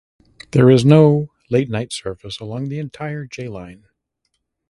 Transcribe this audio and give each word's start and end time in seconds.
There 0.49 0.71
is 0.71 0.83
no 0.83 1.27
late 1.51 1.69
night 1.69 1.93
service 1.93 2.39
along 2.39 2.69
the 2.69 2.79
entire 2.79 3.25
J 3.27 3.47
line. 3.47 3.85